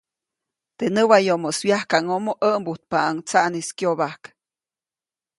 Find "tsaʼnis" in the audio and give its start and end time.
3.29-3.69